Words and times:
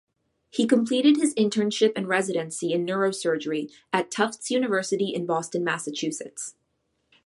He 0.49 0.65
completed 0.65 1.17
his 1.17 1.35
internship 1.35 1.91
and 1.95 2.07
residency 2.07 2.73
in 2.73 2.87
Neurosurgery 2.87 3.71
at 3.93 4.09
Tufts 4.09 4.49
University 4.49 5.09
in 5.13 5.27
Boston, 5.27 5.63
Massachusetts. 5.63 6.55